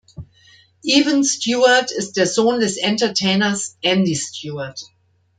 Ewan 0.83 1.23
Stewart 1.23 1.91
ist 1.91 2.17
der 2.17 2.25
Sohn 2.25 2.59
des 2.59 2.75
Entertainers 2.77 3.77
Andy 3.83 4.15
Stewart. 4.15 4.81